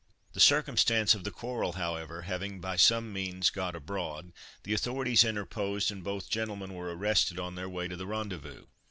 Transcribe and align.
The 0.33 0.39
circumstance 0.39 1.13
of 1.13 1.25
the 1.25 1.29
quarrel, 1.29 1.73
however, 1.73 2.23
having 2.23 2.59
by 2.59 2.75
some 2.75 3.13
means 3.13 3.51
got 3.51 3.75
abroad, 3.75 4.33
the 4.63 4.73
authorities 4.73 5.23
interposed 5.23 5.91
and 5.91 6.03
both 6.03 6.27
gentlemen 6.27 6.73
were 6.73 6.97
arrested 6.97 7.37
on 7.39 7.53
their 7.53 7.69
way 7.69 7.87
to 7.87 7.95
the 7.95 8.07
rendezvous. 8.07 8.65